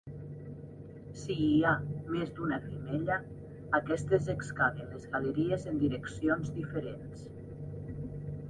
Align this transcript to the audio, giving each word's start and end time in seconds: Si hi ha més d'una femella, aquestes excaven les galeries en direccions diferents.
Si 1.23 1.35
hi 1.47 1.65
ha 1.65 1.73
més 2.13 2.31
d'una 2.39 2.57
femella, 2.63 3.17
aquestes 3.81 4.31
excaven 4.35 4.89
les 4.95 5.07
galeries 5.17 5.69
en 5.73 5.79
direccions 5.85 6.53
diferents. 6.61 7.29